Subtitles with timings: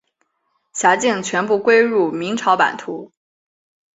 [0.73, 3.11] 辖境全部归入明朝版图。